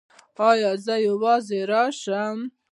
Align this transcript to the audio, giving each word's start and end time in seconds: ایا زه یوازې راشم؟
ایا 0.49 0.71
زه 0.85 0.95
یوازې 1.07 1.59
راشم؟ 1.71 2.37